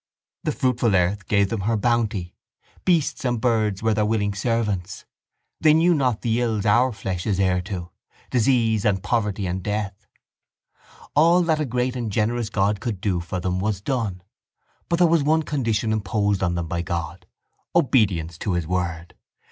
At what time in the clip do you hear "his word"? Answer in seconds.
18.53-19.13